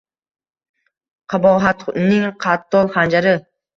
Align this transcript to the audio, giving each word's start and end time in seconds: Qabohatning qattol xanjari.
Qabohatning 1.33 2.25
qattol 2.47 2.91
xanjari. 2.97 3.37